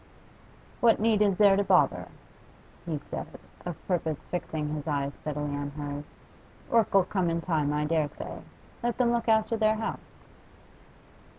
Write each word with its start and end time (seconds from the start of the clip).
'What 0.79 0.99
need 0.99 1.21
is 1.21 1.37
there 1.37 1.55
to 1.55 1.63
bother?' 1.63 2.07
he 2.87 2.97
said, 2.97 3.27
of 3.67 3.87
purpose 3.87 4.25
fixing 4.25 4.69
his 4.73 4.87
eye 4.87 5.11
steadily 5.11 5.51
on 5.55 5.69
hers. 5.77 6.17
'Work 6.71 6.95
'll 6.95 7.03
come 7.03 7.29
in 7.29 7.39
time, 7.39 7.71
I 7.71 7.85
dare 7.85 8.09
say. 8.09 8.39
Let 8.81 8.97
them 8.97 9.11
look 9.11 9.29
after 9.29 9.57
their 9.57 9.75
house. 9.75 10.27